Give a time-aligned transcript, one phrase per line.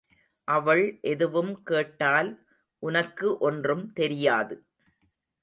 [0.47, 0.81] அவள்
[1.01, 2.31] எதுவும் கேட்டால்
[2.83, 4.57] உனக்கு ஒன்றும் தெரியாது.